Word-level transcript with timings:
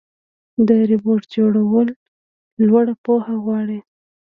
د 0.67 0.69
روبوټ 0.89 1.21
جوړول 1.35 1.87
لوړه 2.67 2.93
پوهه 3.03 3.35
غواړي. 3.43 3.79